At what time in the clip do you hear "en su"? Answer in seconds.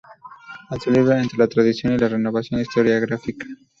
0.71-0.89